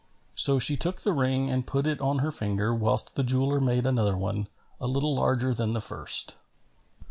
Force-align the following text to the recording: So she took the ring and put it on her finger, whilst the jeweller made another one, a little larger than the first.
So 0.35 0.57
she 0.57 0.77
took 0.77 1.01
the 1.01 1.13
ring 1.13 1.51
and 1.51 1.67
put 1.67 1.85
it 1.85 2.01
on 2.01 2.17
her 2.25 2.31
finger, 2.31 2.73
whilst 2.73 3.13
the 3.13 3.23
jeweller 3.23 3.59
made 3.59 3.85
another 3.85 4.17
one, 4.17 4.47
a 4.79 4.87
little 4.87 5.13
larger 5.13 5.53
than 5.53 5.73
the 5.73 5.79
first. 5.79 6.37